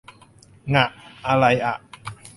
[0.73, 0.85] ง่ะ
[1.27, 1.75] อะไรอ่ะ